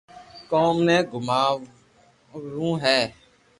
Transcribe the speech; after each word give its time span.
ڪوم 0.51 0.75
ني 0.87 0.97
گوماوو 1.11 2.69
ھي 2.83 2.99